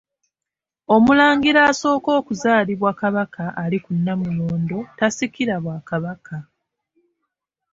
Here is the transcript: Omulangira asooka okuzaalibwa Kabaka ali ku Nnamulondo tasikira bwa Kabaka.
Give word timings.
Omulangira 0.95 1.59
asooka 1.71 2.09
okuzaalibwa 2.19 2.91
Kabaka 3.01 3.43
ali 3.63 3.77
ku 3.83 3.91
Nnamulondo 3.97 4.79
tasikira 4.97 5.55
bwa 5.63 5.77
Kabaka. 5.89 6.37